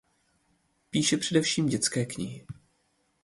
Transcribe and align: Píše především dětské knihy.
Píše 0.89 1.17
především 1.17 1.65
dětské 1.67 2.05
knihy. 2.05 2.45